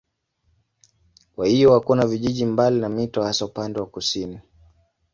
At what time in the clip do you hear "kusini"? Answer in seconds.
3.85-4.39